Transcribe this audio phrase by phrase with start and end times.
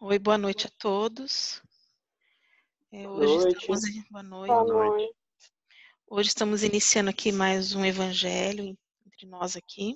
[0.00, 1.62] Oi, boa noite a todos.
[2.92, 3.58] É, Boa hoje noite.
[3.72, 4.48] estamos boa noite.
[4.48, 5.02] Boa Boa noite.
[5.02, 5.16] noite.
[6.08, 8.76] Hoje estamos iniciando aqui mais um evangelho
[9.06, 9.94] entre nós aqui.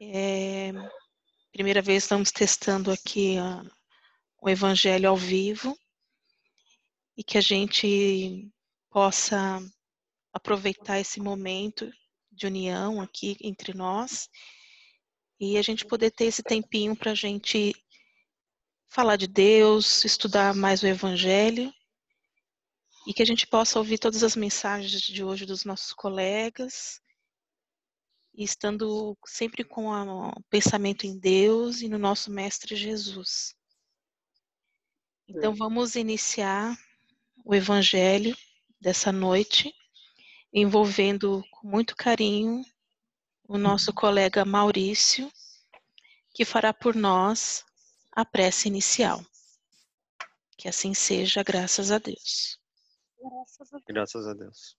[0.00, 0.70] É,
[1.52, 3.62] primeira vez estamos testando aqui a-
[4.40, 5.76] o evangelho ao vivo
[7.16, 8.48] e que a gente
[8.88, 9.58] possa
[10.32, 11.90] aproveitar esse momento
[12.30, 14.28] de união aqui entre nós
[15.40, 17.74] e a gente poder ter esse tempinho para a gente
[18.88, 21.72] falar de Deus, estudar mais o evangelho
[23.06, 27.00] e que a gente possa ouvir todas as mensagens de hoje dos nossos colegas,
[28.34, 33.54] e estando sempre com o pensamento em Deus e no nosso Mestre Jesus.
[35.26, 36.76] Então vamos iniciar
[37.44, 38.36] o Evangelho
[38.80, 39.74] dessa noite,
[40.52, 42.62] envolvendo com muito carinho
[43.48, 45.32] o nosso colega Maurício,
[46.32, 47.64] que fará por nós
[48.18, 49.20] a prece inicial.
[50.56, 52.58] Que assim seja, graças a Deus.
[53.16, 53.84] Graças a Deus.
[53.86, 54.76] Graças a Deus.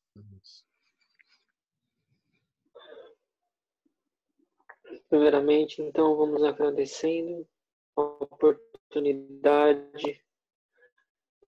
[5.07, 7.47] Primeiramente, então, vamos agradecendo
[7.95, 10.21] a oportunidade de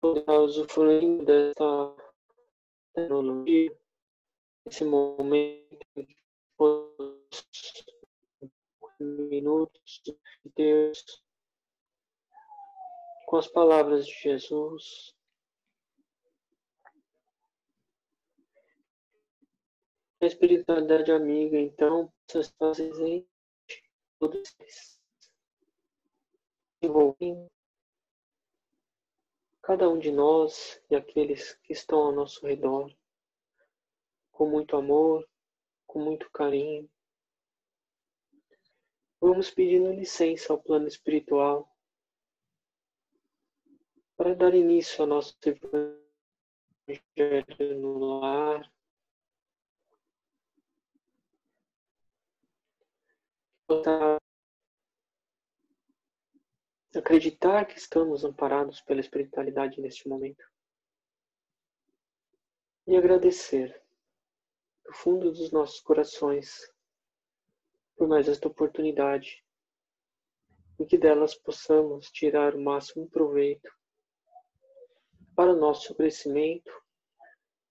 [0.02, 1.96] poder usufruir dessa
[2.94, 3.74] tecnologia,
[4.66, 6.06] esse momento,
[6.60, 7.00] os
[9.00, 10.18] minutos de
[10.54, 11.27] Deus,
[13.28, 15.14] com as palavras de Jesus,
[20.22, 23.28] a espiritualidade amiga, então, possa estar presente
[24.17, 25.02] todos eles,
[26.81, 27.52] envolvendo
[29.61, 32.89] cada um de nós e aqueles que estão ao nosso redor,
[34.31, 35.28] com muito amor,
[35.86, 36.89] com muito carinho.
[39.20, 41.77] Vamos pedindo licença ao plano espiritual
[44.18, 45.96] para dar início ao nosso evangelho
[47.80, 48.73] no lar,
[56.95, 60.44] acreditar que estamos amparados pela espiritualidade neste momento
[62.88, 63.80] e agradecer
[64.84, 66.73] do fundo dos nossos corações
[67.95, 69.45] por mais esta oportunidade
[70.80, 73.77] e que delas possamos tirar o máximo proveito
[75.37, 76.71] para o nosso crescimento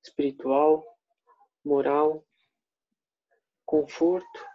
[0.00, 0.86] espiritual,
[1.64, 2.24] moral,
[3.64, 4.46] conforto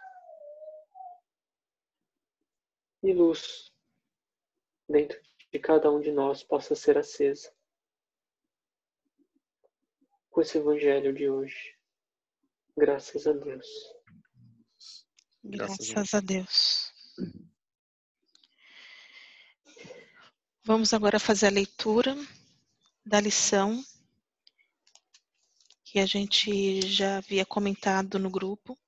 [3.02, 3.70] e luz
[4.88, 5.20] dentro
[5.52, 7.54] de cada um de nós possa ser acesa
[10.30, 11.78] com esse evangelho de hoje.
[12.74, 13.66] Graças a Deus.
[15.44, 16.94] Graças, a Deus.
[20.64, 22.16] Vamos agora fazer a leitura
[23.04, 23.84] da lição
[25.84, 28.78] que a gente já havia comentado no grupo.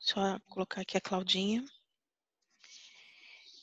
[0.00, 1.64] Só colocar aqui a Claudinha.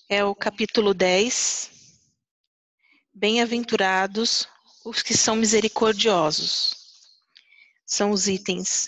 [0.07, 1.71] É o capítulo 10.
[3.13, 4.47] Bem-aventurados
[4.83, 6.75] os que são misericordiosos.
[7.85, 8.87] São os itens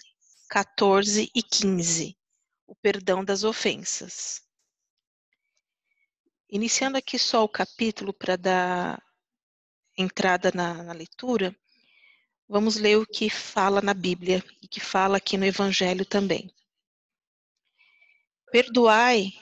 [0.50, 2.16] 14 e 15.
[2.67, 4.47] O perdão das ofensas.
[6.50, 9.03] Iniciando aqui só o capítulo para dar
[9.97, 11.53] entrada na, na leitura,
[12.47, 16.50] vamos ler o que fala na Bíblia e que fala aqui no Evangelho também.
[18.50, 19.34] Perdoai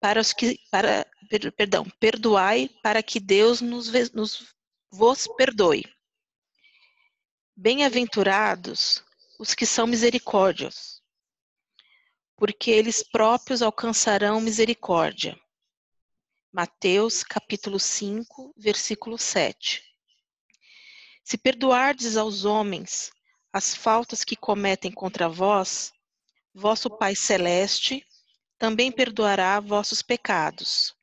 [0.00, 4.54] para os que para per- perdão, perdoai para que Deus nos, nos
[4.90, 5.84] vos perdoe.
[7.54, 9.04] Bem-aventurados
[9.38, 11.02] os que são misericórdios,
[12.36, 15.38] porque eles próprios alcançarão misericórdia.
[16.60, 19.80] Mateus capítulo 5, versículo 7.
[21.22, 23.12] Se perdoardes aos homens
[23.52, 25.92] as faltas que cometem contra vós,
[26.52, 28.04] vosso Pai celeste
[28.58, 30.96] também perdoará vossos pecados.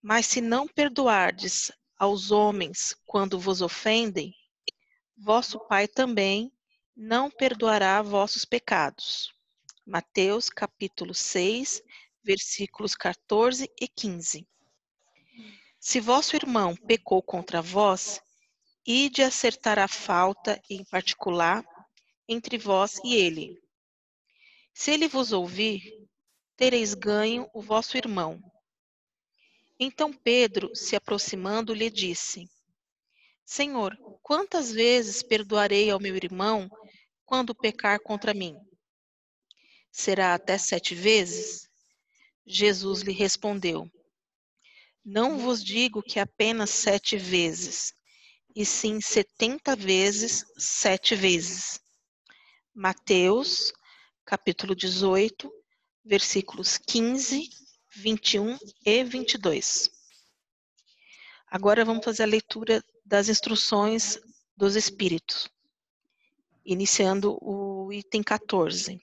[0.00, 4.34] Mas se não perdoardes aos homens quando vos ofendem,
[5.14, 6.50] vosso Pai também
[6.96, 9.30] não perdoará vossos pecados.
[9.86, 11.82] Mateus capítulo 6,
[12.24, 14.48] versículos 14 e 15.
[15.86, 18.18] Se vosso irmão pecou contra vós,
[18.86, 21.62] ide acertar a falta em particular
[22.26, 23.62] entre vós e ele.
[24.72, 25.82] Se ele vos ouvir,
[26.56, 28.42] tereis ganho o vosso irmão.
[29.78, 32.48] Então Pedro, se aproximando, lhe disse:
[33.44, 36.66] Senhor, quantas vezes perdoarei ao meu irmão
[37.26, 38.56] quando pecar contra mim?
[39.92, 41.68] Será até sete vezes?
[42.46, 43.86] Jesus lhe respondeu:
[45.04, 47.92] Não vos digo que apenas sete vezes,
[48.56, 51.78] e sim setenta vezes sete vezes.
[52.72, 53.70] Mateus,
[54.24, 55.52] capítulo 18,
[56.02, 57.50] versículos 15,
[57.96, 58.56] 21
[58.86, 59.90] e 22.
[61.48, 64.18] Agora vamos fazer a leitura das instruções
[64.56, 65.50] dos Espíritos,
[66.64, 68.98] iniciando o item 14.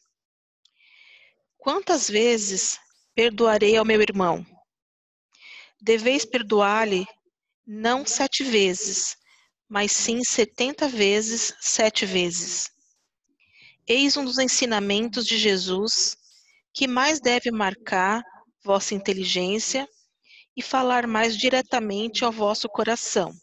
[1.59, 2.79] Quantas vezes
[3.13, 4.43] perdoarei ao meu irmão?
[5.83, 7.07] Deveis perdoar-lhe
[7.65, 9.17] não sete vezes,
[9.67, 12.69] mas sim setenta vezes sete vezes.
[13.87, 16.15] Eis um dos ensinamentos de Jesus
[16.71, 18.23] que mais deve marcar
[18.63, 19.89] vossa inteligência
[20.55, 23.33] e falar mais diretamente ao vosso coração.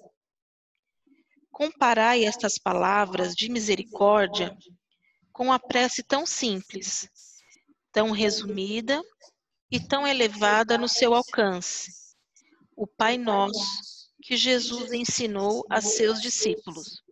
[1.50, 4.56] Comparai estas palavras de misericórdia
[5.32, 7.08] com a prece tão simples,
[7.91, 9.02] tão resumida
[9.69, 12.07] e tão elevada no seu alcance,
[12.79, 17.03] o Pai Nosso, que Jesus ensinou a seus discípulos.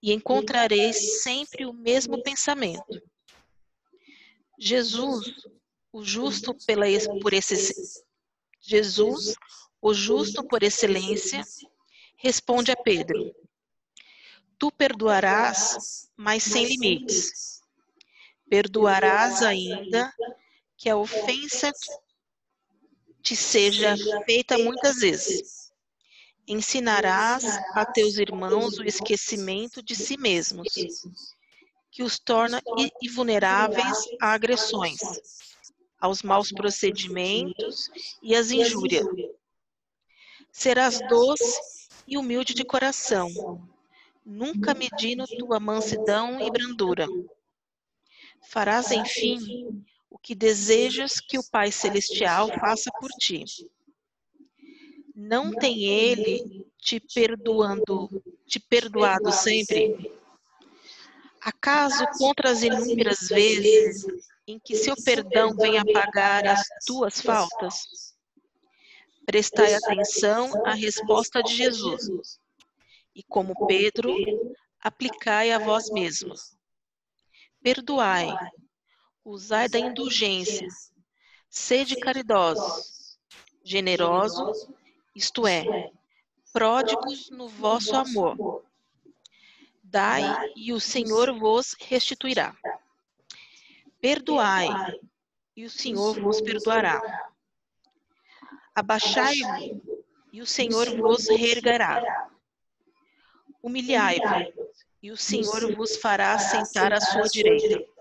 [0.00, 3.02] E encontrareis sempre o mesmo pensamento.
[4.56, 5.26] Jesus,
[5.92, 6.86] o justo pela,
[7.20, 7.74] por esse,
[8.60, 9.34] Jesus,
[9.82, 11.42] o justo por excelência,
[12.16, 13.34] responde a Pedro:
[14.56, 17.60] Tu perdoarás, mas sem limites.
[18.48, 20.14] Perdoarás ainda
[20.76, 21.72] que a ofensa
[23.26, 25.72] te seja feita muitas vezes.
[26.46, 27.44] Ensinarás
[27.74, 30.68] a teus irmãos o esquecimento de si mesmos,
[31.90, 32.62] que os torna
[33.02, 35.00] invulneráveis a agressões,
[36.00, 37.90] aos maus procedimentos
[38.22, 39.04] e às injúrias.
[40.52, 43.28] Serás doce e humilde de coração,
[44.24, 47.08] nunca medindo tua mansidão e brandura.
[48.48, 53.44] Farás, enfim, o que desejas que o Pai Celestial faça por ti.
[55.14, 58.08] Não tem ele te perdoando,
[58.46, 60.12] te perdoado sempre?
[61.40, 64.04] Acaso contra as inúmeras vezes
[64.46, 68.14] em que seu perdão vem apagar as tuas faltas?
[69.24, 72.38] Prestai atenção à resposta de Jesus.
[73.14, 74.14] E como Pedro,
[74.80, 76.56] aplicai a vós mesmos.
[77.62, 78.28] Perdoai,
[79.26, 80.68] usai da indulgência,
[81.50, 83.18] sede caridosos,
[83.64, 84.68] generosos,
[85.16, 85.90] isto é,
[86.52, 88.64] pródigos no vosso amor.
[89.82, 90.22] Dai
[90.54, 92.56] e o Senhor vos restituirá.
[94.00, 94.68] Perdoai
[95.56, 97.00] e o Senhor vos perdoará.
[98.76, 99.80] Abaixai-vos,
[100.32, 102.30] e o Senhor vos reergará.
[103.60, 104.54] Humilhai-vos,
[105.02, 107.95] e o Senhor vos fará sentar à sua direita.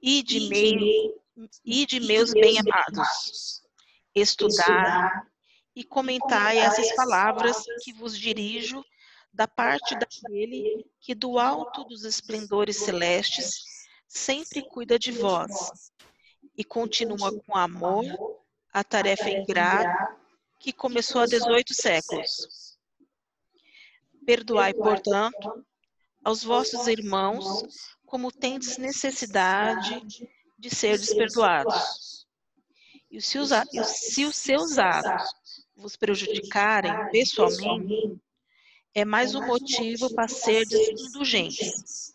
[0.00, 1.20] E de, meio,
[1.64, 3.62] e de meus bem-amados,
[4.14, 5.10] estudai
[5.74, 8.82] e comentai essas palavras que vos dirijo
[9.32, 13.62] da parte daquele que do alto dos esplendores celestes
[14.08, 15.92] sempre cuida de vós
[16.56, 18.04] e continua com amor
[18.72, 20.16] a tarefa ingrata
[20.58, 22.78] que começou há 18 séculos.
[24.24, 25.66] Perdoai, portanto,
[26.24, 30.00] aos vossos irmãos como tendes necessidade
[30.58, 32.26] de ser desperdoados.
[33.10, 33.50] E se os,
[33.84, 35.30] se os seus atos
[35.76, 38.18] vos prejudicarem pessoalmente,
[38.94, 42.14] é mais um motivo para ser indulgentes,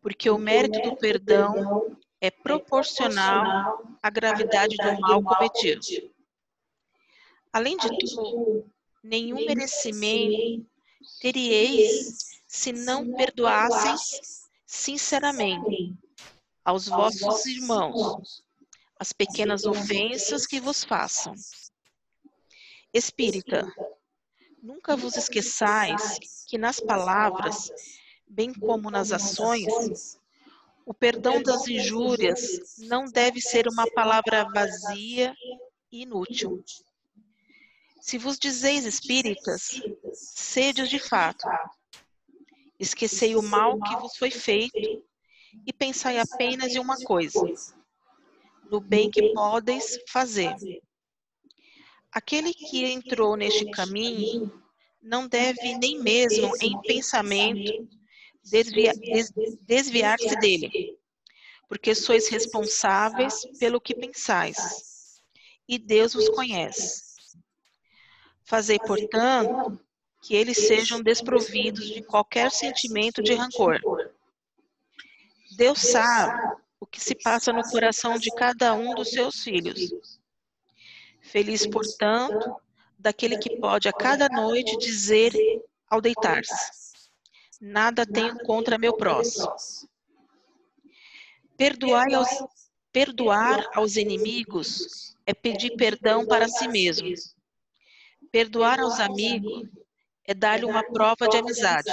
[0.00, 6.12] porque o mérito do perdão é proporcional à gravidade do mal cometido.
[7.52, 8.70] Além de tudo,
[9.02, 10.66] nenhum merecimento
[11.20, 14.43] teríeis se não perdoasseis
[14.74, 15.96] sinceramente
[16.64, 18.42] aos vossos irmãos
[18.98, 21.32] as pequenas ofensas que vos façam.
[22.92, 23.72] Espírita,
[24.60, 27.70] nunca vos esqueçais que nas palavras,
[28.28, 30.18] bem como nas ações,
[30.84, 35.34] o perdão das injúrias não deve ser uma palavra vazia
[35.90, 36.64] e inútil.
[38.00, 39.80] Se vos dizeis espíritas,
[40.12, 41.46] sedes de fato.
[42.78, 45.04] Esquecei o mal que vos foi feito
[45.66, 47.40] e pensai apenas em uma coisa:
[48.70, 50.54] no bem que podeis fazer.
[52.10, 54.62] Aquele que entrou neste caminho
[55.02, 57.88] não deve nem mesmo em pensamento
[59.66, 60.98] desviar-se dele,
[61.68, 65.20] porque sois responsáveis pelo que pensais,
[65.68, 67.02] e Deus vos conhece.
[68.44, 69.80] Fazei, portanto,
[70.24, 73.78] que eles sejam desprovidos de qualquer sentimento de rancor.
[75.54, 80.18] Deus sabe o que se passa no coração de cada um dos seus filhos.
[81.20, 82.56] Feliz, portanto,
[82.98, 85.34] daquele que pode a cada noite dizer
[85.90, 87.10] ao deitar-se:
[87.60, 89.54] Nada tenho contra meu próximo.
[91.54, 92.30] Perdoai aos,
[92.90, 97.12] perdoar aos inimigos é pedir perdão para si mesmo.
[98.32, 99.68] Perdoar aos amigos
[100.26, 101.92] é dar-lhe uma prova de amizade.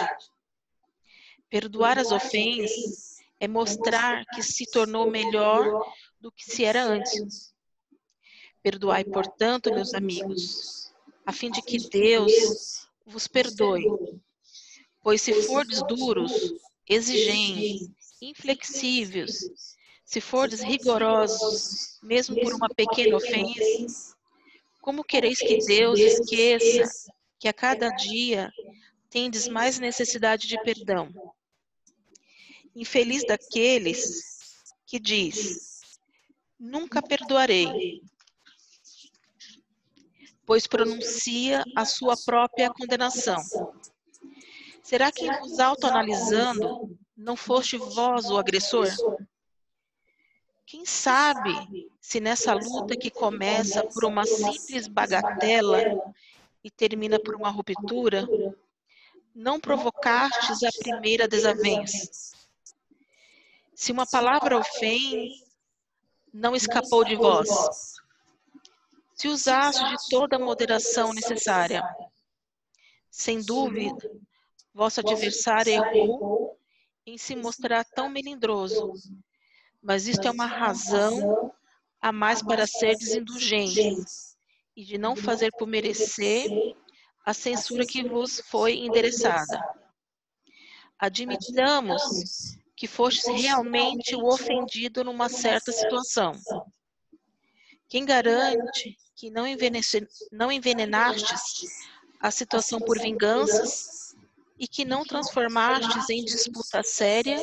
[1.49, 7.53] Perdoar as ofensas é mostrar que se tornou melhor do que se era antes.
[8.63, 10.93] Perdoai, portanto, meus amigos,
[11.25, 13.85] a fim de que Deus vos perdoe.
[15.01, 16.53] Pois se fordes duros,
[16.87, 17.89] exigentes,
[18.21, 24.15] inflexíveis, se fordes rigorosos, mesmo por uma pequena ofensa,
[24.79, 27.11] como quereis que Deus esqueça
[27.41, 28.53] que a cada dia
[29.09, 31.11] tendes mais necessidade de perdão?
[32.75, 35.81] Infeliz daqueles que diz:
[36.59, 37.99] Nunca perdoarei,
[40.45, 43.41] pois pronuncia a sua própria condenação.
[44.83, 48.87] Será que vos autoanalisando não foste vós o agressor?
[50.67, 55.81] Quem sabe se nessa luta que começa por uma simples bagatela
[56.63, 58.27] e termina por uma ruptura,
[59.33, 62.35] não provocastes a primeira desavença?
[63.73, 65.43] Se uma palavra ofende,
[66.33, 67.49] não escapou de vós.
[69.15, 71.83] Se usaste de toda a moderação necessária,
[73.09, 74.09] sem dúvida,
[74.73, 76.57] vosso adversário errou
[77.05, 78.93] em se mostrar tão melindroso,
[79.81, 81.51] mas isto é uma razão
[81.99, 84.30] a mais para ser desindulgente
[84.75, 86.49] e de não fazer por merecer
[87.25, 89.61] a censura que vos foi endereçada.
[90.97, 92.01] Admitamos
[92.75, 96.33] que fostes realmente o ofendido numa certa situação.
[97.87, 99.43] Quem garante que não,
[100.31, 101.69] não envenenastes
[102.19, 104.15] a situação por vinganças
[104.57, 107.39] e que não transformastes em disputa séria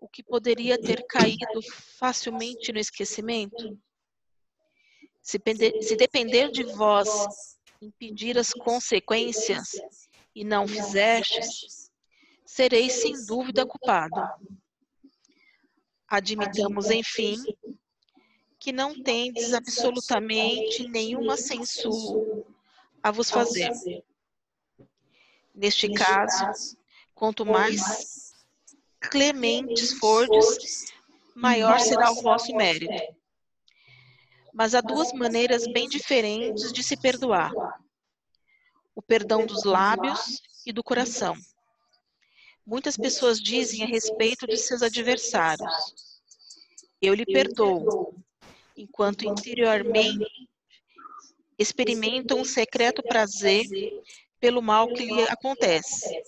[0.00, 1.62] o que poderia ter caído
[1.98, 3.78] facilmente no esquecimento?
[5.24, 5.40] Se,
[5.80, 7.08] se depender de vós
[7.80, 9.70] impedir as consequências
[10.34, 11.90] e não fizestes,
[12.44, 14.20] sereis sem dúvida culpado.
[16.06, 17.42] Admitamos, enfim,
[18.58, 22.44] que não tendes absolutamente nenhuma censura
[23.02, 23.72] a vos fazer.
[25.54, 26.76] Neste caso,
[27.14, 28.34] quanto mais
[29.00, 30.92] clementes fordes,
[31.34, 33.23] maior será o vosso mérito.
[34.54, 37.52] Mas há duas maneiras bem diferentes de se perdoar:
[38.94, 41.36] o perdão dos lábios e do coração.
[42.64, 46.20] Muitas pessoas dizem a respeito de seus adversários:
[47.02, 48.14] Eu lhe perdoo,
[48.76, 50.24] enquanto interiormente
[51.58, 53.64] experimentam um secreto prazer
[54.38, 56.22] pelo mal que lhe acontece,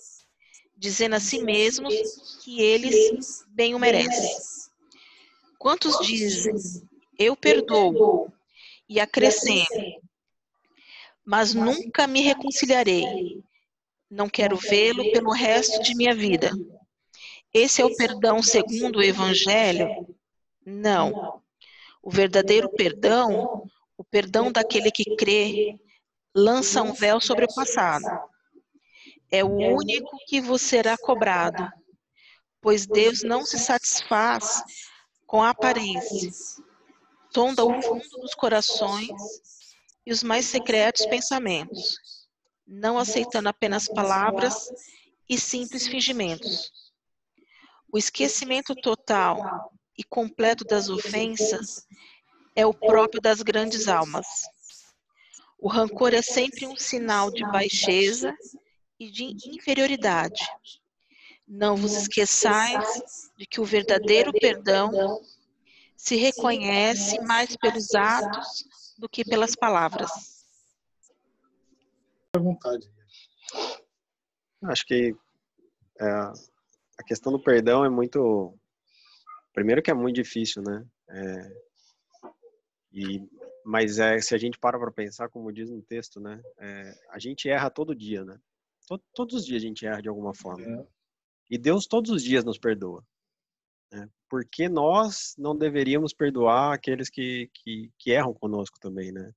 [0.75, 1.93] dizendo a si mesmos
[2.43, 4.29] que eles bem o merecem.
[5.57, 6.53] Quantos dizem:
[7.17, 8.31] Eu perdoo,
[8.89, 10.01] e acrescento,
[11.25, 13.43] mas nunca me reconciliarei.
[14.09, 16.49] não quero vê-lo pelo resto de minha vida.
[17.53, 20.07] Esse é o perdão segundo o Evangelho?
[20.65, 21.41] Não.
[22.01, 25.77] O verdadeiro perdão, o perdão daquele que crê,
[26.33, 28.05] lança um véu sobre o passado.
[29.29, 31.67] É o único que vos será cobrado,
[32.61, 34.63] pois Deus não se satisfaz
[35.25, 36.31] com a aparência.
[37.33, 39.11] Sonda o fundo dos corações
[40.05, 41.97] e os mais secretos pensamentos
[42.67, 44.69] não aceitando apenas palavras
[45.29, 46.71] e simples fingimentos.
[47.91, 51.87] O esquecimento total e completo das ofensas
[52.55, 54.27] é o próprio das grandes almas.
[55.57, 58.35] O rancor é sempre um sinal de baixeza
[58.99, 60.41] e de inferioridade.
[61.47, 65.21] Não vos esqueçais de que o verdadeiro perdão
[65.97, 68.63] se reconhece mais pelos atos
[68.97, 70.37] do que pelas palavras
[72.37, 72.89] à vontade.
[74.63, 75.15] Acho que
[75.99, 78.57] é, a questão do perdão é muito.
[79.53, 80.85] Primeiro que é muito difícil, né?
[81.09, 81.61] É,
[82.93, 83.29] e,
[83.65, 86.41] mas é, se a gente para para pensar, como diz no texto, né?
[86.59, 88.39] É, a gente erra todo dia, né?
[88.87, 90.63] Todo, todos os dias a gente erra de alguma forma.
[90.63, 90.87] É.
[91.49, 93.05] E Deus todos os dias nos perdoa.
[93.91, 94.09] Né?
[94.29, 99.33] Porque nós não deveríamos perdoar aqueles que, que, que erram conosco também, né?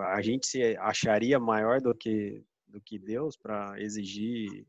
[0.00, 4.66] a gente se acharia maior do que do que Deus para exigir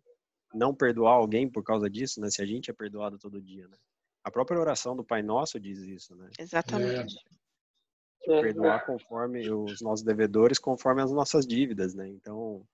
[0.53, 2.29] não perdoar alguém por causa disso, né?
[2.29, 3.77] Se a gente é perdoado todo dia, né?
[4.23, 6.29] A própria oração do Pai Nosso diz isso, né?
[6.37, 7.15] Exatamente.
[8.27, 8.41] É.
[8.41, 12.07] Perdoar conforme os nossos devedores, conforme as nossas dívidas, né?
[12.07, 12.65] Então,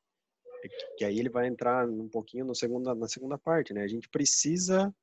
[0.64, 3.84] é que aí ele vai entrar um pouquinho no segunda, na segunda parte, né?
[3.84, 4.94] A gente precisa,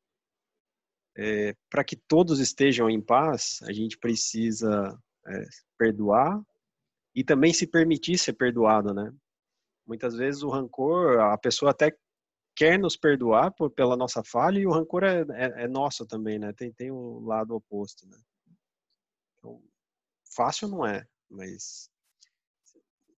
[1.18, 4.96] é, para que todos estejam em paz, a gente precisa
[5.26, 5.44] é,
[5.76, 6.40] perdoar
[7.12, 9.12] e também se permitir ser perdoado, né?
[9.84, 11.92] Muitas vezes o rancor, a pessoa até
[12.54, 16.38] quer nos perdoar por, pela nossa falha e o rancor é, é, é nosso também,
[16.38, 16.52] né?
[16.52, 18.18] Tem, tem o lado oposto, né?
[19.37, 19.60] Então,
[20.37, 21.90] fácil não é, mas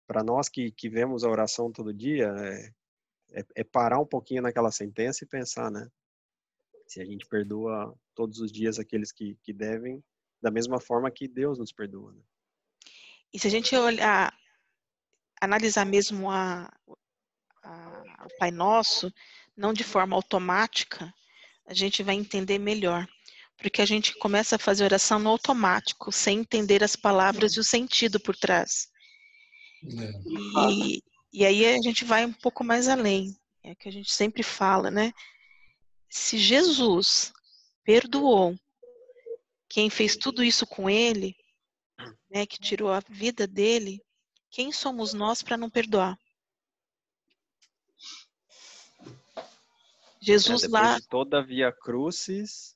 [0.07, 4.41] para nós que, que vemos a oração todo dia, é, é, é, parar um pouquinho
[4.41, 5.87] naquela sentença e pensar, né?
[6.91, 10.03] Se a gente perdoa todos os dias aqueles que, que devem,
[10.41, 12.11] da mesma forma que Deus nos perdoa.
[12.11, 12.21] Né?
[13.33, 14.37] E se a gente olhar,
[15.39, 16.69] analisar mesmo a,
[17.63, 19.09] a, o Pai Nosso,
[19.55, 21.13] não de forma automática,
[21.65, 23.07] a gente vai entender melhor.
[23.55, 27.63] Porque a gente começa a fazer oração no automático, sem entender as palavras e o
[27.63, 28.89] sentido por trás.
[29.85, 30.69] É.
[30.69, 33.33] E, e aí a gente vai um pouco mais além.
[33.63, 35.13] É o que a gente sempre fala, né?
[36.11, 37.31] Se Jesus
[37.85, 38.53] perdoou
[39.69, 41.33] quem fez tudo isso com ele,
[42.29, 44.03] né, que tirou a vida dele,
[44.49, 46.19] quem somos nós para não perdoar?
[50.19, 50.99] Jesus é, lá.
[50.99, 52.75] De toda a via crucis,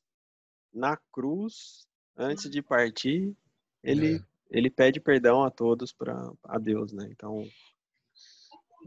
[0.73, 3.35] na cruz, antes de partir,
[3.83, 4.23] ele, é.
[4.49, 7.09] ele pede perdão a todos para a Deus, né?
[7.11, 7.45] Então.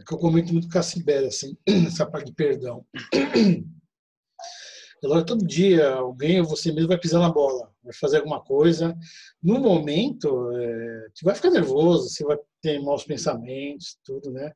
[0.01, 1.55] É que eu comento muito com a Sibéria, assim,
[1.87, 2.87] essa parte de perdão.
[5.05, 8.97] Agora, todo dia, alguém ou você mesmo vai pisar na bola, vai fazer alguma coisa.
[9.43, 14.53] No momento, é, você vai ficar nervoso, você vai ter maus pensamentos, tudo, né?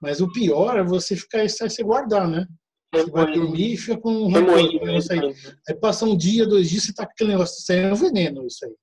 [0.00, 2.46] Mas o pior é você ficar, se guardar, né?
[2.94, 4.58] Você vai dormir e fica com um rancor.
[4.58, 5.34] Aí.
[5.68, 7.96] aí passa um dia, dois dias, você tá com aquele negócio, isso aí é um
[7.96, 8.74] veneno, isso aí.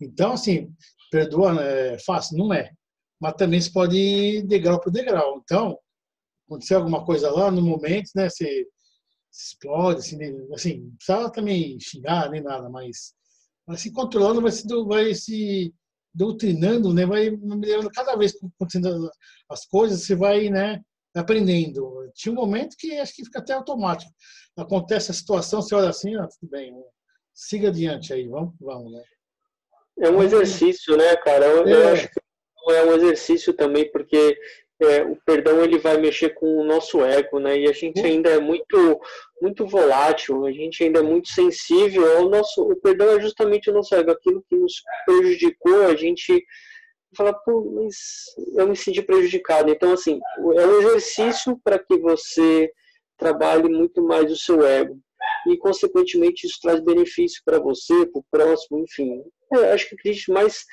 [0.00, 0.70] Então, assim,
[1.10, 2.36] perdoa, né, é fácil?
[2.38, 2.70] Não é.
[3.20, 5.40] Mas também se pode ir degrau por degrau.
[5.42, 5.78] Então,
[6.46, 8.66] aconteceu alguma coisa lá, no momento, né, você
[9.36, 10.18] explode, assim,
[10.54, 13.14] assim, não precisa também xingar nem nada, mas
[13.66, 15.74] vai se controlando, vai se, vai se
[16.14, 19.10] doutrinando, né, vai melhorando cada vez que acontecendo
[19.50, 20.80] as coisas, você vai, né,
[21.14, 22.10] aprendendo.
[22.14, 24.10] Tinha um momento que acho que fica até automático.
[24.56, 26.72] Acontece a situação, você olha assim, ah, tudo bem,
[27.34, 29.02] siga adiante aí, vamos, vamos, né.
[29.98, 31.46] É um exercício, né, cara?
[31.46, 31.72] Eu, é.
[31.72, 32.20] eu acho que
[32.72, 34.36] é um exercício também, porque
[34.82, 37.58] é, o perdão ele vai mexer com o nosso ego, né?
[37.58, 38.06] E a gente uhum.
[38.06, 39.00] ainda é muito
[39.40, 42.62] muito volátil, a gente ainda é muito sensível ao nosso.
[42.62, 46.44] O perdão é justamente o nosso ego, aquilo que nos prejudicou, a gente
[47.16, 47.96] fala, pô, mas
[48.56, 49.70] eu me senti prejudicado.
[49.70, 52.70] Então, assim, é um exercício para que você
[53.18, 54.98] trabalhe muito mais o seu ego.
[55.46, 59.22] E, consequentemente, isso traz benefício para você, para o próximo, enfim.
[59.54, 60.64] É, acho que acredito mais.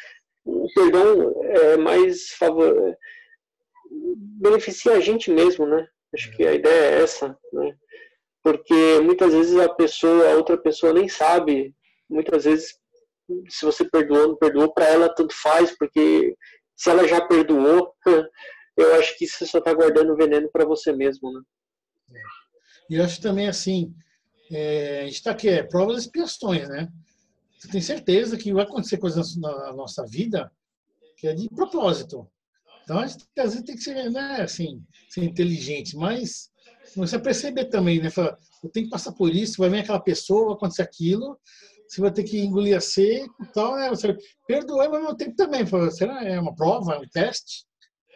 [0.46, 2.98] O perdão é mais favor
[4.39, 5.88] beneficia a gente mesmo, né?
[6.13, 7.75] Acho que a ideia é essa, né?
[8.43, 11.73] Porque muitas vezes a pessoa, a outra pessoa nem sabe,
[12.10, 12.77] muitas vezes
[13.49, 16.36] se você perdoou, não perdoou, para ela tanto faz, porque
[16.75, 17.93] se ela já perdoou,
[18.77, 21.41] eu acho que você só está guardando veneno para você mesmo, né?
[22.89, 23.93] E eu acho também assim,
[24.51, 26.89] é, a gente está aqui, é provas e expiações, né?
[27.58, 30.51] Você tem certeza que vai acontecer coisas na nossa vida
[31.17, 32.29] que é de propósito.
[32.84, 36.52] Então, a gente, às vezes tem que ser, né, assim, ser inteligente, mas
[36.96, 38.10] você perceber também, né?
[38.10, 41.39] Fala, eu tenho que passar por isso, vai vir aquela pessoa, vai acontecer aquilo,
[41.88, 43.89] você vai ter que engolir a seco e tal, né?
[43.89, 44.17] Você
[44.48, 45.65] perdoar, mas ao mesmo tempo também.
[45.65, 47.65] Fala, será é uma prova, é um teste?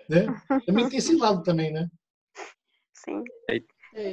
[0.09, 0.25] Né?
[0.65, 1.87] Também tem esse lado também, né?
[2.93, 3.23] Sim.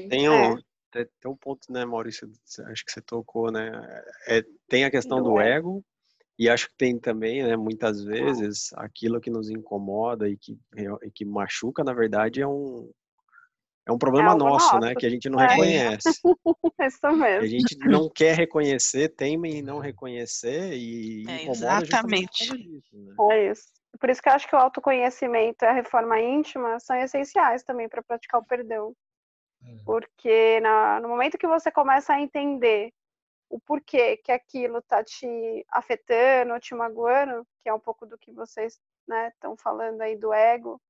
[0.09, 1.05] Tem um, é.
[1.05, 2.31] tem um ponto, né, Maurício,
[2.67, 3.71] acho que você tocou, né?
[4.29, 5.85] É, tem a questão do, do ego,
[6.39, 10.59] e acho que tem também, né, muitas vezes, aquilo que nos incomoda e que,
[11.03, 12.91] e que machuca, na verdade, é um,
[13.87, 15.47] é um problema é nosso, nosso, né, que a gente não é.
[15.47, 16.09] reconhece.
[16.81, 17.45] Isso mesmo.
[17.45, 22.53] a gente não quer reconhecer, teme em não reconhecer e é, Exatamente.
[22.53, 23.15] Disso, né?
[23.31, 23.69] É isso.
[24.01, 27.89] Por isso que eu acho que o autoconhecimento e a reforma íntima são essenciais também
[27.89, 28.93] para praticar o perdão.
[29.65, 29.77] É.
[29.85, 32.93] Porque na, no momento que você começa a entender
[33.55, 38.33] o porquê que aquilo tá te afetando, te magoando, que é um pouco do que
[38.33, 38.81] vocês
[39.33, 40.83] estão né, falando aí do ego,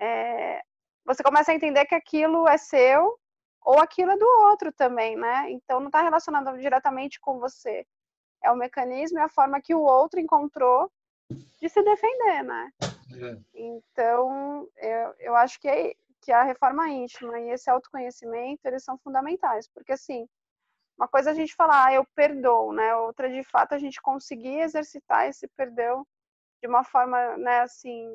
[0.00, 0.60] é,
[1.04, 3.16] você começa a entender que aquilo é seu
[3.60, 5.48] ou aquilo é do outro também, né?
[5.52, 7.86] Então não está relacionado diretamente com você.
[8.42, 10.90] É o mecanismo e a forma que o outro encontrou
[11.30, 12.72] de se defender, né?
[12.82, 13.38] É.
[13.54, 18.98] Então, eu, eu acho que, é, que a reforma íntima e esse autoconhecimento, eles são
[18.98, 20.28] fundamentais, porque assim,
[21.02, 22.94] uma coisa é a gente falar, ah, eu perdoo, né?
[22.94, 26.06] Outra, de fato, a gente conseguir exercitar esse perdão
[26.62, 28.08] de uma forma, né, assim,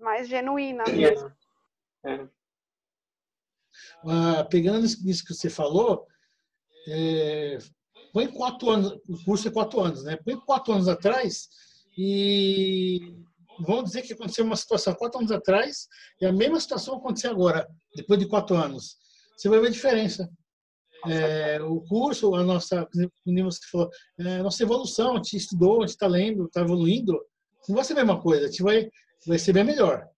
[0.00, 1.32] mais genuína mesmo.
[2.04, 2.26] É.
[4.04, 6.04] Ah, pegando isso que você falou,
[6.88, 7.58] é,
[8.12, 10.18] põe quatro anos, o curso é quatro anos, né?
[10.24, 11.48] Põe quatro anos atrás
[11.96, 13.14] e
[13.60, 15.86] vamos dizer que aconteceu uma situação quatro anos atrás
[16.20, 18.96] e a mesma situação aconteceu agora, depois de quatro anos.
[19.36, 20.28] Você vai ver a diferença.
[21.06, 22.88] É, o curso, a nossa,
[23.24, 26.60] como você falou, é, a nossa evolução, a gente estudou, a gente está lendo, está
[26.60, 27.20] evoluindo,
[27.68, 28.88] não vai ser a mesma coisa, a gente vai,
[29.26, 30.08] vai ser bem melhor.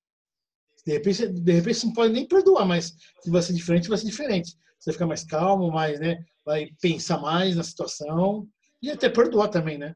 [0.86, 3.96] De repente, de repente você não pode nem perdoar, mas se vai ser diferente, vai
[3.96, 4.50] ser diferente.
[4.78, 6.22] Você vai ficar mais calmo, mais, né?
[6.44, 8.46] Vai pensar mais na situação
[8.82, 9.94] e até perdoar também, né?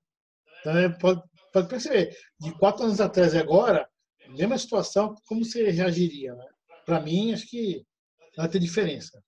[0.60, 1.22] Então, é, pode,
[1.52, 3.86] pode perceber, de quatro anos atrás e agora,
[4.28, 6.46] mesma situação, como você reagiria, né?
[6.86, 7.84] Para mim, acho que
[8.36, 9.22] vai ter diferença.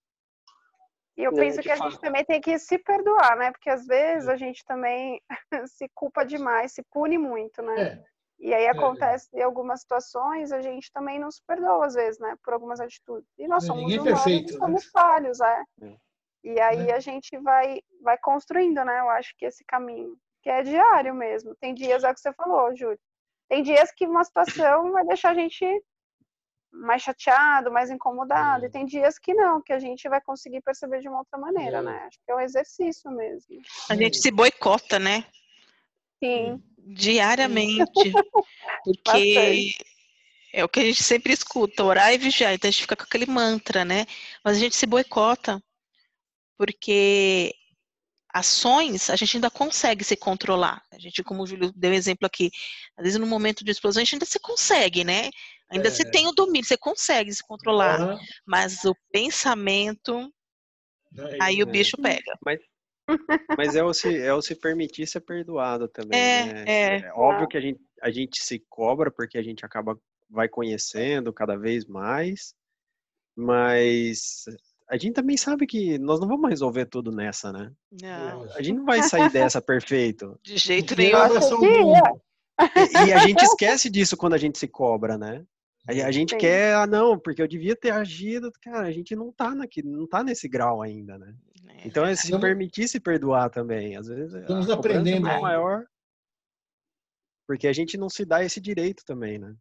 [1.20, 3.50] E eu penso que a gente também tem que se perdoar, né?
[3.50, 5.20] Porque às vezes a gente também
[5.68, 7.82] se culpa demais, se pune muito, né?
[7.82, 8.04] É.
[8.38, 12.18] E aí é, acontece em algumas situações, a gente também não se perdoa, às vezes,
[12.18, 12.34] né?
[12.42, 13.28] Por algumas atitudes.
[13.38, 14.90] E nós é, somos humanos perfeito, somos né?
[14.90, 15.62] falhos, é.
[15.82, 15.96] é.
[16.42, 16.94] E aí é.
[16.94, 19.00] a gente vai, vai construindo, né?
[19.00, 21.54] Eu acho que esse caminho, que é diário mesmo.
[21.56, 22.98] Tem dias, é o que você falou, Júlio.
[23.46, 25.66] Tem dias que uma situação vai deixar a gente
[26.72, 28.64] mais chateado, mais incomodado.
[28.64, 31.82] E tem dias que não, que a gente vai conseguir perceber de uma outra maneira,
[31.82, 32.04] né?
[32.06, 33.60] Acho que é um exercício mesmo.
[33.88, 35.24] A gente se boicota, né?
[36.22, 36.62] Sim.
[36.78, 37.82] Diariamente.
[38.84, 39.72] Porque
[40.52, 42.52] é o que a gente sempre escuta, orar e vigiar.
[42.52, 44.06] Então a gente fica com aquele mantra, né?
[44.44, 45.62] Mas a gente se boicota.
[46.56, 47.54] Porque
[48.32, 50.82] ações a gente ainda consegue se controlar.
[50.92, 52.50] A gente, como o Júlio deu exemplo aqui,
[52.96, 55.30] às vezes no momento de explosão a gente ainda se consegue, né?
[55.70, 55.90] Ainda é.
[55.90, 58.00] você tem o domínio, você consegue se controlar.
[58.00, 58.18] Uhum.
[58.46, 60.32] Mas o pensamento,
[61.16, 61.70] é, aí o é.
[61.70, 62.36] bicho pega.
[62.44, 62.60] Mas,
[63.56, 66.18] mas é, o se, é o se permitir ser perdoado também.
[66.18, 66.64] É, né?
[66.66, 67.00] é.
[67.00, 69.96] é óbvio que a gente, a gente se cobra porque a gente acaba
[70.28, 72.54] vai conhecendo cada vez mais,
[73.36, 74.44] mas
[74.90, 77.72] a gente também sabe que nós não vamos resolver tudo nessa, né?
[78.02, 78.42] Não.
[78.54, 80.36] A gente não vai sair dessa perfeito.
[80.42, 81.94] De jeito nenhum.
[82.58, 85.46] E, e, a gente esquece disso quando a gente se cobra, né?
[85.88, 86.38] A, a gente Sim.
[86.38, 88.50] quer, ah, não, porque eu devia ter agido.
[88.60, 91.36] Cara, a gente não tá, naqui, não tá nesse grau ainda, né?
[91.68, 91.86] É.
[91.86, 93.96] Então é se permitir se perdoar também.
[93.96, 95.84] Às vezes Estamos a aprendendo é maior.
[97.46, 99.54] Porque a gente não se dá esse direito também, né?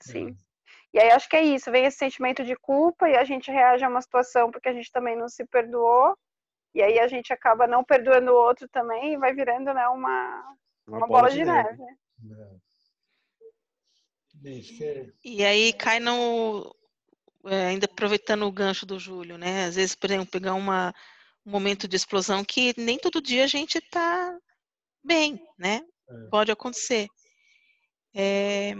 [0.00, 0.36] Sim.
[0.92, 3.84] E aí acho que é isso, vem esse sentimento de culpa e a gente reage
[3.84, 6.16] a uma situação porque a gente também não se perdoou.
[6.74, 10.56] E aí a gente acaba não perdoando o outro também e vai virando né, uma,
[10.86, 11.76] uma, uma bola, bola, de, de neve.
[12.20, 12.60] neve.
[14.44, 15.08] É.
[15.24, 16.74] E aí cai no.
[17.46, 19.64] É, ainda aproveitando o gancho do Júlio, né?
[19.66, 20.94] Às vezes, por exemplo, pegar uma,
[21.44, 24.38] um momento de explosão que nem todo dia a gente está
[25.02, 25.80] bem, né?
[26.08, 26.28] É.
[26.30, 27.08] Pode acontecer.
[28.14, 28.74] É,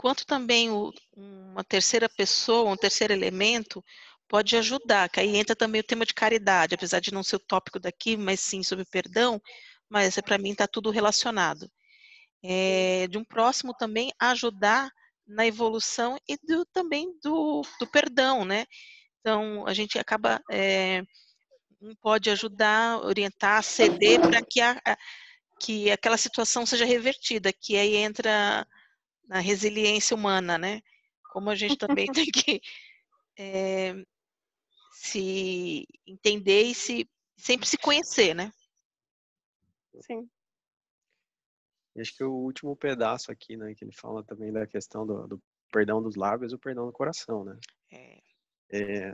[0.00, 3.84] quanto também o, uma terceira pessoa, um terceiro elemento,
[4.26, 7.38] pode ajudar, que aí entra também o tema de caridade, apesar de não ser o
[7.46, 9.38] tópico daqui, mas sim sobre perdão,
[9.90, 11.70] mas para mim está tudo relacionado
[12.42, 14.90] é, de um próximo também ajudar
[15.26, 18.64] na evolução e do, também do, do perdão, né?
[19.20, 21.02] Então, a gente acaba, é,
[21.78, 24.80] um pode ajudar, orientar, ceder para que, a,
[25.60, 28.66] que aquela situação seja revertida, que aí entra
[29.30, 30.82] na resiliência humana, né?
[31.32, 32.60] Como a gente também tem que
[33.38, 33.94] é,
[34.92, 38.52] se entender e se, sempre se conhecer, né?
[40.00, 40.28] Sim.
[41.94, 45.28] E acho que o último pedaço aqui, né, que ele fala também da questão do,
[45.28, 47.56] do perdão dos lábios e o perdão do coração, né?
[47.92, 48.20] É.
[48.72, 49.10] É,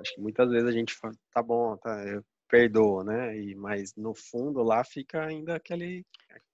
[0.00, 3.36] acho que muitas vezes a gente fala, tá bom, tá, eu perdoo, né?
[3.36, 6.06] E, mas no fundo lá fica ainda aquele,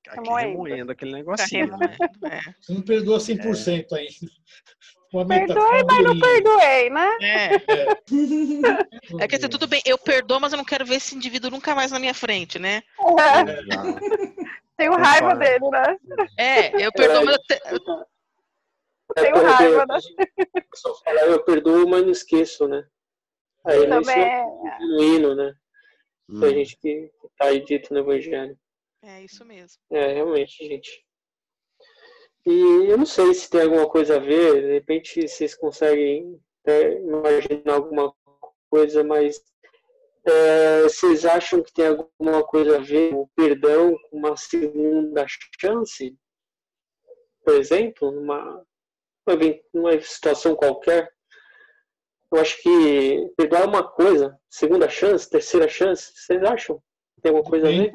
[0.08, 1.76] aquele remoendo aquele negocinho.
[1.76, 1.94] Né?
[2.24, 2.40] É.
[2.58, 3.98] Você não perdoa 100% é.
[3.98, 4.10] ainda.
[5.12, 7.18] Perdoei, mas não perdoei, né?
[7.20, 7.54] É.
[7.56, 9.24] É.
[9.24, 11.90] é que tudo bem, eu perdoo, mas eu não quero ver esse indivíduo nunca mais
[11.90, 12.80] na minha frente, né?
[13.00, 13.44] É.
[14.76, 15.96] Tenho raiva dele, né?
[16.38, 17.42] É, eu perdoo, mas eu
[19.16, 19.98] tenho raiva, né?
[20.76, 22.86] Só falar eu perdoo, mas não esqueço, né?
[23.66, 24.44] Aí Também é
[24.78, 25.52] genuíno, né?
[26.31, 26.40] Hum.
[26.40, 28.57] Tem gente que tá aí dito no Evangelho.
[29.03, 29.81] É isso mesmo.
[29.90, 31.05] É, realmente, gente.
[32.47, 36.93] E eu não sei se tem alguma coisa a ver, de repente vocês conseguem é,
[37.01, 38.14] imaginar alguma
[38.71, 39.43] coisa, mas
[40.25, 45.27] é, vocês acham que tem alguma coisa a ver com o perdão com uma segunda
[45.61, 46.16] chance?
[47.45, 48.64] Por exemplo, numa,
[49.75, 51.11] numa situação qualquer?
[52.33, 56.83] Eu acho que perdoar é uma coisa, segunda chance, terceira chance, vocês acham?
[57.23, 57.95] Tem alguma coisa a ver?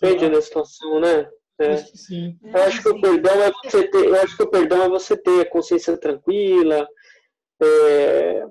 [0.00, 1.28] Depende da situação, né?
[1.58, 1.76] É.
[1.76, 2.38] Sim.
[2.42, 5.16] Eu acho que o perdão é você ter, eu acho que o perdão é você
[5.16, 6.88] ter a consciência tranquila,
[7.60, 8.46] é,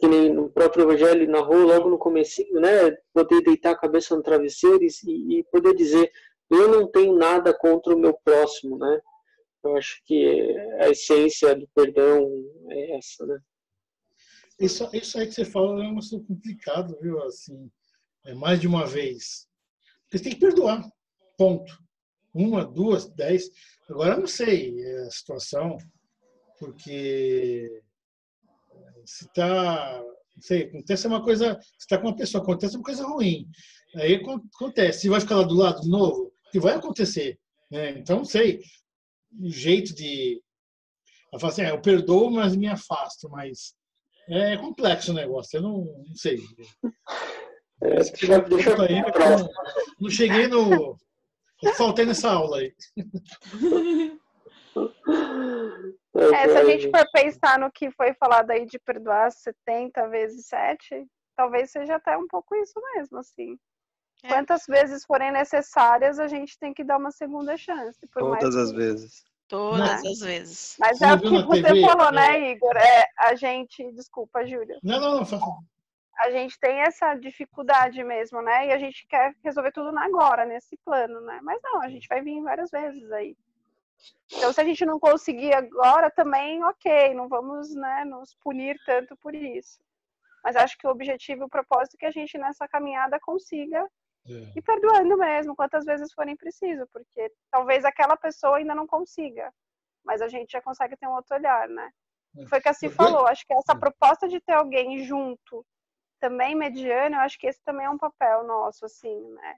[0.00, 2.96] que nem no próprio Evangelho narrou logo no comecinho, né?
[3.14, 6.10] Poder deitar a cabeça no travesseiro e, e poder dizer
[6.50, 9.00] eu não tenho nada contra o meu próximo, né?
[9.64, 12.28] Eu acho que a essência do perdão
[12.68, 13.38] é essa, né?
[14.62, 17.20] Isso, isso aí que você fala é um assunto complicado, viu?
[17.24, 17.68] Assim,
[18.24, 19.48] é mais de uma vez.
[20.08, 20.88] Você tem que perdoar,
[21.36, 21.76] ponto.
[22.32, 23.50] Uma, duas, dez.
[23.90, 25.76] Agora, eu não sei a situação,
[26.60, 27.82] porque
[29.04, 30.00] se está,
[30.36, 33.48] não sei, acontece uma coisa, se está com uma pessoa, acontece uma coisa ruim.
[33.96, 37.36] Aí acontece, se vai ficar lá do lado de novo, que vai acontecer.
[37.68, 37.98] Né?
[37.98, 38.60] Então, não sei,
[39.40, 40.40] o jeito de.
[41.32, 43.74] Eu falo assim, ah, eu perdoo, mas me afasto, mas
[44.32, 46.38] é complexo o negócio, eu não, não sei.
[47.82, 49.50] É, deixa, deixa ainda, não,
[50.00, 50.96] não cheguei no.
[51.62, 52.74] Eu faltei nessa aula aí.
[56.14, 60.46] É, se a gente for pensar no que foi falado aí de perdoar 70 vezes
[60.46, 63.58] 7, talvez seja até um pouco isso mesmo, assim.
[64.22, 64.28] É.
[64.28, 67.98] Quantas vezes forem necessárias, a gente tem que dar uma segunda chance.
[68.12, 69.24] Todas as vezes.
[69.52, 70.76] Todas as vezes.
[70.80, 72.52] Mas é o que você TV, falou, né, é.
[72.52, 72.74] Igor?
[72.74, 73.92] É, a gente.
[73.92, 74.78] Desculpa, Júlia.
[74.82, 75.58] Não, não, não.
[76.18, 78.68] A gente tem essa dificuldade mesmo, né?
[78.68, 81.38] E a gente quer resolver tudo agora, nesse plano, né?
[81.42, 83.36] Mas não, a gente vai vir várias vezes aí.
[84.32, 89.14] Então, se a gente não conseguir agora, também, ok, não vamos né, nos punir tanto
[89.18, 89.78] por isso.
[90.42, 93.86] Mas acho que o objetivo e o propósito é que a gente nessa caminhada consiga
[94.26, 94.58] é.
[94.58, 99.52] ir perdoando mesmo, quantas vezes forem preciso, porque talvez aquela pessoa ainda não consiga,
[100.04, 101.90] mas a gente já consegue ter um outro olhar, né?
[102.38, 102.46] É.
[102.46, 105.66] Foi o que a Ci falou, acho que essa proposta de ter alguém junto,
[106.20, 109.56] também mediano, eu acho que esse também é um papel nosso, assim, né?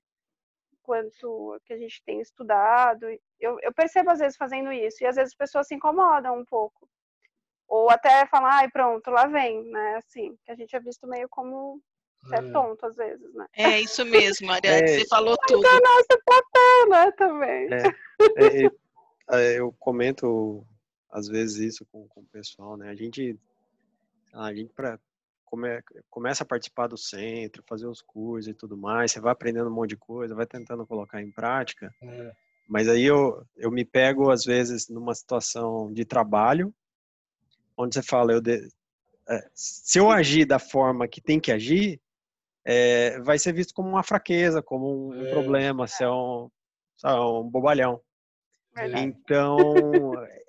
[0.84, 3.06] quanto que a gente tem estudado.
[3.40, 6.44] Eu, eu percebo às vezes fazendo isso, e às vezes as pessoas se incomodam um
[6.44, 6.88] pouco.
[7.66, 9.96] Ou até falam, ai, pronto, lá vem, né?
[9.96, 11.80] Assim, que a gente é visto meio como
[12.32, 13.46] é, é tonto às vezes, né?
[13.56, 15.62] É isso mesmo, Ariane, é, você falou tudo.
[15.62, 17.68] Mas é nosso papel, né, também.
[17.72, 18.70] É, é,
[19.30, 20.64] é, eu comento
[21.10, 22.88] às vezes isso com, com o pessoal, né?
[22.90, 23.38] A gente,
[24.32, 24.98] a gente para
[25.44, 25.68] come,
[26.10, 29.74] começa a participar do centro, fazer os cursos e tudo mais, você vai aprendendo um
[29.74, 31.94] monte de coisa, vai tentando colocar em prática.
[32.02, 32.32] É.
[32.68, 36.74] Mas aí eu, eu me pego, às vezes, numa situação de trabalho,
[37.76, 38.68] onde você fala, eu de,
[39.28, 42.00] é, se eu agir da forma que tem que agir,
[42.66, 45.30] é, vai ser visto como uma fraqueza, como um é.
[45.30, 46.48] problema, se é um,
[46.96, 48.00] sabe, um bobalhão.
[48.74, 49.04] Verdade.
[49.04, 49.74] Então,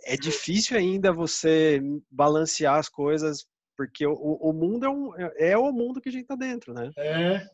[0.06, 3.46] é difícil ainda você balancear as coisas
[3.78, 6.74] porque o, o mundo é, um, é, é o mundo que a gente tá dentro,
[6.74, 6.92] né?
[6.98, 7.46] É.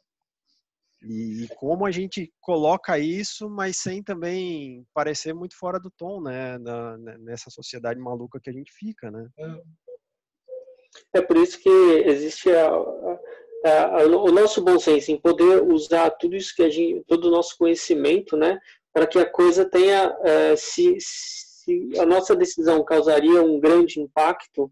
[1.04, 6.60] E, como a gente coloca isso, mas sem também parecer muito fora do tom, né?
[6.60, 9.28] Na, nessa sociedade maluca que a gente fica, né?
[9.40, 11.70] É, é por isso que
[12.06, 13.20] existe a, a,
[13.64, 17.32] a, o nosso bom senso em poder usar tudo isso que a gente, todo o
[17.32, 18.60] nosso conhecimento, né?
[18.94, 24.72] Para que a coisa tenha, é, se, se a nossa decisão causaria um grande impacto,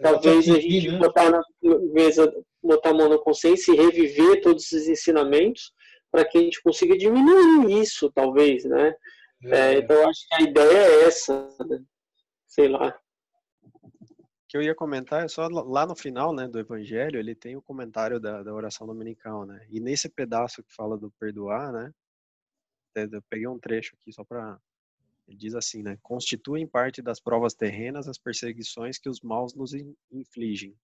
[0.00, 0.98] Talvez a gente né?
[0.98, 1.42] botar na
[1.92, 5.72] mesa, botar a mão na consciência e reviver todos esses ensinamentos
[6.10, 8.94] para que a gente consiga diminuir isso, talvez, né?
[9.44, 9.74] É.
[9.74, 11.80] É, então, acho que a ideia é essa, né?
[12.46, 12.98] sei lá.
[14.50, 17.62] Que eu ia comentar é só lá no final, né, do Evangelho, ele tem o
[17.62, 19.64] comentário da, da oração dominical, né?
[19.70, 21.94] E nesse pedaço que fala do perdoar, né?
[22.96, 24.60] Eu peguei um trecho aqui só para
[25.28, 25.96] ele diz assim, né?
[26.02, 29.72] Constituem parte das provas terrenas as perseguições que os maus nos
[30.10, 30.76] infligem.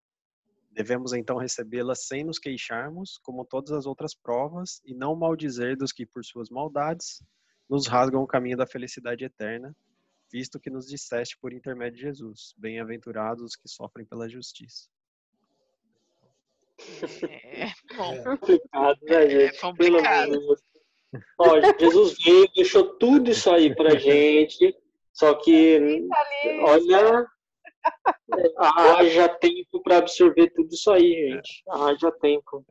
[0.69, 5.91] Devemos então recebê-las sem nos queixarmos, como todas as outras provas, e não maldizer dos
[5.91, 7.23] que, por suas maldades,
[7.67, 9.75] nos rasgam o caminho da felicidade eterna,
[10.35, 14.89] visto que nos disseste por intermédio de Jesus: Bem-aventurados os que sofrem pela justiça.
[17.23, 18.13] É, bom.
[18.13, 19.55] É complicado, né, gente?
[19.55, 20.37] É complicado.
[21.39, 24.75] Ó, Jesus veio, deixou tudo isso aí pra gente,
[25.13, 25.79] só que,
[26.63, 27.25] olha,
[28.57, 31.63] haja tempo para absorver tudo isso aí, gente.
[31.69, 32.65] Haja tempo.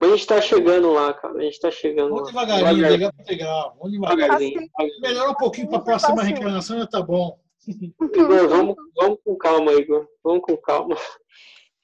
[0.00, 1.38] Mas a gente tá chegando lá, cara.
[1.38, 2.72] A gente tá chegando Vamos devagarinho, lá.
[2.72, 3.12] Devagarinho.
[3.28, 3.76] legal.
[3.78, 4.70] Vamos devagarinho.
[5.00, 7.38] Melhora um pouquinho para a próxima reencarnação, já tá bom.
[7.66, 10.06] Igor, vamos, vamos com calma, Igor.
[10.22, 10.96] Vamos com calma.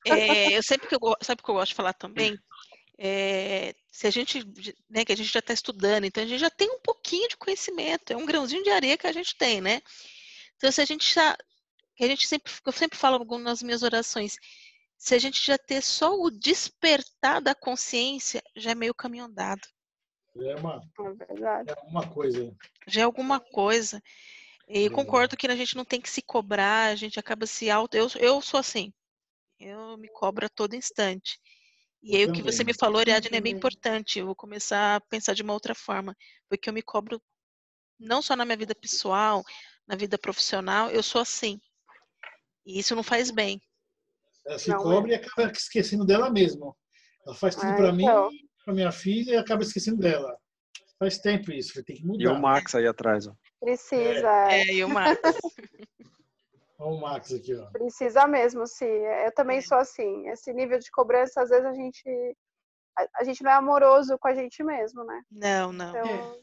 [0.06, 2.38] É, eu sempre que eu, sempre que eu gosto de falar também,
[2.98, 4.44] é, se a gente,
[4.88, 7.36] né, que a gente já está estudando, então a gente já tem um pouquinho de
[7.36, 9.80] conhecimento, é um grãozinho de areia que a gente tem, né?
[10.56, 11.36] Então, se a gente já
[11.96, 14.36] que a gente sempre, eu sempre falo nas minhas orações,
[15.04, 19.60] se a gente já ter só o despertar da consciência, já é meio caminho andado.
[20.34, 22.56] É uma, É é uma coisa.
[22.86, 24.02] Já é alguma coisa.
[24.66, 27.94] E concordo que a gente não tem que se cobrar, a gente acaba se auto.
[27.94, 28.94] Eu, eu sou assim.
[29.60, 31.38] Eu me cobro a todo instante.
[32.02, 34.18] E aí o que você me falou, Ariadne, é bem importante.
[34.18, 36.16] Eu vou começar a pensar de uma outra forma.
[36.48, 37.20] Porque eu me cobro
[38.00, 39.44] não só na minha vida pessoal,
[39.86, 41.60] na vida profissional, eu sou assim.
[42.64, 43.60] E isso não faz bem.
[44.46, 46.74] Ela se Não, cobra e acaba esquecendo dela mesma.
[47.26, 48.30] Ela faz tudo Ah, para mim, então.
[48.64, 50.36] para minha filha e acaba esquecendo dela.
[50.98, 52.32] Faz tempo isso, ter que E mudar.
[52.32, 53.32] o Max aí atrás, ó.
[53.60, 54.60] Precisa, é.
[54.60, 55.20] É, e o Marcos.
[56.78, 57.66] Olha o Max aqui, ó.
[57.70, 58.84] precisa mesmo, sim.
[58.84, 60.28] Eu também sou assim.
[60.28, 62.36] Esse nível de cobrança, às vezes a gente
[63.16, 65.20] a, gente não é amoroso com a gente mesmo, né?
[65.30, 65.88] Não, não.
[65.90, 66.38] Então,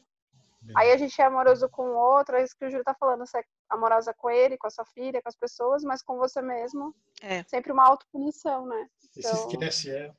[0.76, 3.20] aí a gente é amoroso com o outro, é isso que o Júlio tá falando,
[3.26, 6.40] você é amorosa com ele, com a sua filha, com as pessoas, mas com você
[6.42, 7.42] mesmo, É.
[7.44, 8.86] sempre uma autopunição, né?
[9.10, 10.10] Você se esquece, é.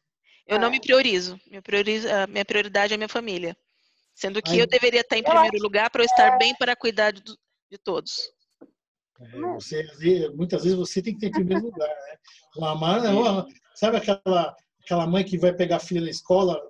[0.47, 0.71] Eu não É.
[0.71, 1.39] me priorizo.
[1.47, 3.55] Minha, prioriza, a minha prioridade é a minha família.
[4.13, 6.53] Sendo que Aí- eu deveria estar em Eu primeiro acho lugar para eu estar bem
[6.55, 8.29] para cuidar de, de todos.
[9.21, 12.17] É, você, muitas vezes você tem que ter em primeiro lugar, né?
[12.57, 16.61] Uma mãe, uma- sabe aquela, aquela mãe que vai pegar a filha na escola,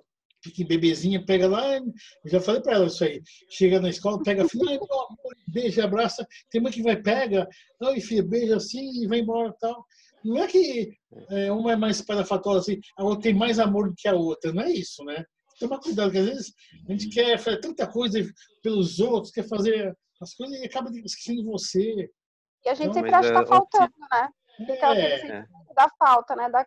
[0.50, 1.92] que bebezinha, pega lá, eu
[2.26, 3.22] já falei para ela isso aí.
[3.50, 6.26] Chega na escola, pega a filha, ai, meu amor, beija, abraça.
[6.50, 7.48] Tem mãe que vai, pega,
[7.82, 9.84] ai, filha, beija assim e vai embora e tal.
[10.24, 10.96] Não é que
[11.30, 14.52] é, uma é mais espalhafatosa assim, a outra tem mais amor do que a outra,
[14.52, 15.22] não é isso, né?
[15.60, 16.54] Toma cuidado, porque às vezes
[16.88, 18.18] a gente quer fazer tanta coisa
[18.62, 22.10] pelos outros, quer fazer as coisas e acaba esquecendo você.
[22.64, 24.28] E a gente Não, sempre acha que tá é, faltando, né?
[24.72, 26.48] Aquela É, assim, da falta, né?
[26.48, 26.66] Da,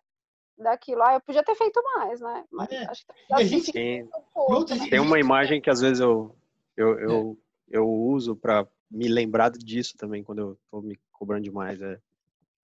[0.58, 1.04] daquilo.
[1.04, 2.46] Ah, eu podia ter feito mais, né?
[2.52, 2.86] Mas É.
[2.90, 4.90] acho que a gente- fica Tem, né?
[4.90, 6.36] tem uma imagem que às vezes eu,
[6.76, 7.40] eu, eu,
[7.70, 11.82] eu uso para me lembrar disso também quando eu tô me cobrando demais.
[11.82, 12.00] É,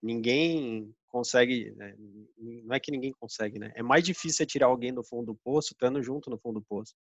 [0.01, 1.95] ninguém consegue, né,
[2.37, 3.71] não é que ninguém consegue, né?
[3.75, 6.95] É mais difícil tirar alguém do fundo do poço estando junto no fundo do poço.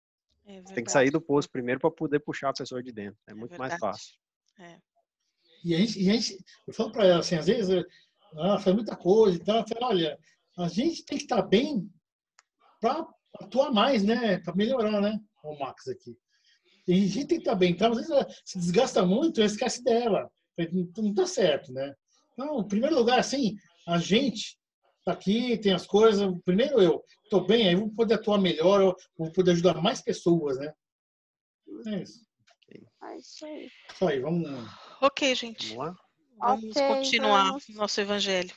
[0.45, 3.19] É Você tem que sair do poço primeiro para poder puxar a pessoa de dentro.
[3.27, 4.15] É muito mais fácil.
[5.63, 7.85] E a gente, e a gente eu falo para ela assim, às vezes,
[8.33, 10.17] ela faz muita coisa e tal, eu falo, olha,
[10.63, 11.89] a gente tem que estar bem
[12.79, 13.07] para
[13.39, 14.39] atuar mais, né?
[14.39, 15.19] Para melhorar, né?
[15.43, 16.17] O Max aqui.
[16.87, 17.71] E a gente tem que estar bem.
[17.71, 20.29] Então, às vezes, ela se desgasta muito e esquece dela.
[20.57, 21.93] Não não tá certo, né?
[22.33, 23.55] Então, em primeiro lugar, assim,
[23.87, 24.57] a gente
[25.05, 26.29] tá aqui, tem as coisas.
[26.43, 30.57] Primeiro eu estou bem, aí eu vou poder atuar melhor, vou poder ajudar mais pessoas,
[30.57, 30.73] né?
[31.87, 32.27] É isso.
[33.03, 33.71] É isso aí.
[33.93, 34.49] Isso aí, vamos.
[35.01, 35.75] Ok, gente.
[35.75, 35.95] Vamos lá?
[36.37, 37.69] Vamos Ok, continuar vamos.
[37.69, 38.53] o nosso evangelho.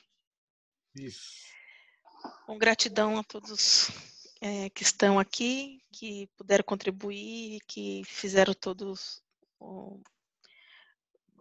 [0.99, 1.52] Isso.
[2.53, 3.89] Com gratidão a todos
[4.39, 9.23] é, que estão aqui, que puderam contribuir, que fizeram todos
[9.59, 10.03] o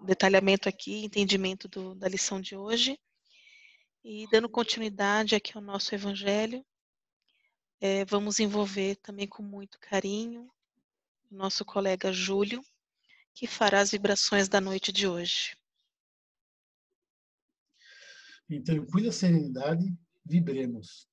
[0.05, 2.97] detalhamento aqui, entendimento do- da lição de hoje.
[4.01, 6.65] E dando continuidade aqui ao nosso evangelho,
[7.81, 10.49] é, vamos envolver também com muito carinho
[11.29, 12.63] o nosso colega Júlio,
[13.33, 15.57] que fará as vibrações da noite de hoje.
[18.49, 19.93] Em tranquila serenidade,
[20.25, 21.07] vibremos.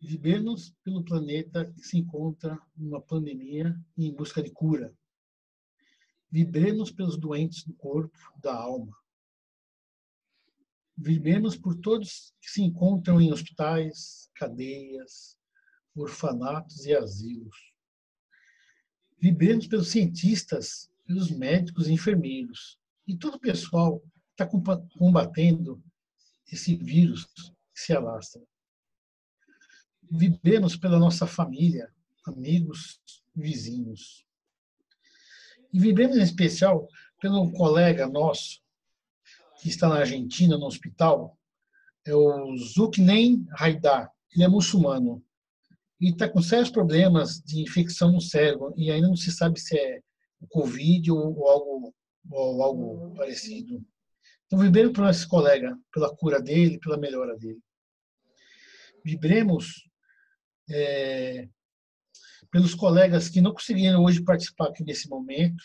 [0.00, 4.94] Vibremos pelo planeta que se encontra numa pandemia em busca de cura.
[6.30, 8.96] Vibremos pelos doentes do corpo, da alma.
[10.96, 15.36] Vibremos por todos que se encontram em hospitais, cadeias,
[15.94, 17.72] orfanatos e asilos.
[19.18, 25.82] Vibremos pelos cientistas, pelos médicos e enfermeiros e todo o pessoal está combatendo
[26.50, 27.26] esse vírus
[27.74, 28.40] que se alastra.
[30.10, 31.92] Vivemos pela nossa família,
[32.24, 33.00] amigos,
[33.34, 34.24] vizinhos.
[35.72, 36.88] E vivemos em especial
[37.20, 38.62] pelo colega nosso
[39.58, 41.38] que está na Argentina, no hospital,
[42.04, 44.12] é o Zuknen Haidar.
[44.34, 45.24] Ele é muçulmano
[46.00, 49.78] e está com sérios problemas de infecção no cérebro e ainda não se sabe se
[49.78, 50.02] é
[50.50, 51.94] Covid ou algo,
[52.30, 53.82] ou algo parecido.
[54.56, 57.60] Vibremos por esse colega, pela cura dele, pela melhora dele.
[59.04, 59.88] Vibremos
[60.70, 61.48] é,
[62.50, 65.64] pelos colegas que não conseguiram hoje participar aqui nesse momento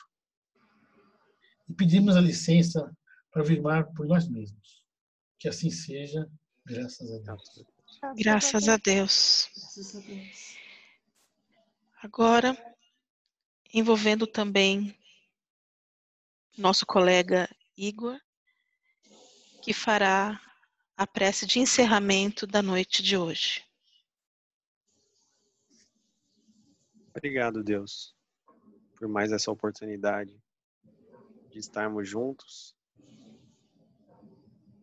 [1.70, 2.91] e pedimos a licença
[3.32, 4.84] para vibrar por nós mesmos.
[5.38, 6.28] Que assim seja,
[6.66, 7.66] graças a Deus.
[8.18, 9.49] Graças a Deus.
[12.01, 12.57] Agora,
[13.74, 14.97] envolvendo também
[16.57, 18.20] nosso colega Igor,
[19.62, 20.39] que fará
[20.95, 23.64] a prece de encerramento da noite de hoje.
[27.16, 28.16] Obrigado, Deus,
[28.97, 30.34] por mais essa oportunidade
[31.49, 32.76] de estarmos juntos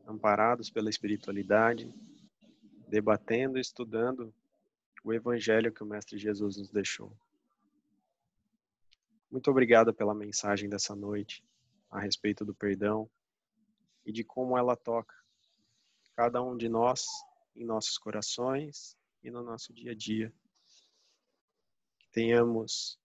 [0.06, 1.92] amparados pela espiritualidade,
[2.88, 4.32] debatendo e estudando
[5.02, 7.12] o evangelho que o Mestre Jesus nos deixou.
[9.30, 11.44] Muito obrigado pela mensagem dessa noite
[11.90, 13.08] a respeito do perdão
[14.06, 15.14] e de como ela toca
[16.14, 17.04] cada um de nós
[17.54, 20.32] em nossos corações e no nosso dia a dia.
[21.98, 22.98] Que tenhamos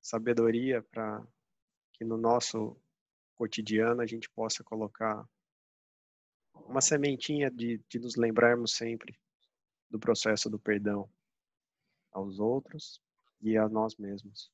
[0.00, 1.24] sabedoria para
[1.92, 2.76] que no nosso
[3.36, 5.26] cotidiano a gente possa colocar
[6.52, 9.18] uma sementinha de, de nos lembrarmos sempre
[9.88, 11.08] do processo do perdão
[12.10, 13.00] aos outros
[13.40, 14.50] e a nós mesmos.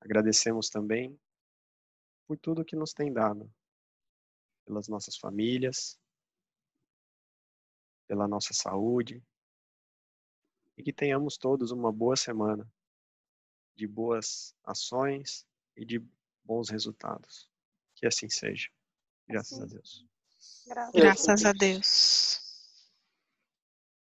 [0.00, 1.18] Agradecemos também
[2.26, 3.52] por tudo que nos tem dado,
[4.64, 5.98] pelas nossas famílias,
[8.06, 9.22] pela nossa saúde,
[10.76, 12.68] e que tenhamos todos uma boa semana
[13.76, 15.46] de boas ações
[15.76, 16.04] e de
[16.44, 17.50] bons resultados.
[17.94, 18.68] Que assim seja.
[19.26, 20.06] Graças a Deus.
[20.92, 22.43] Graças a Deus.